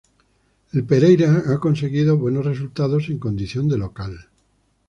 [0.73, 4.29] El Pereira ha conseguido buenos resultados en condición de local.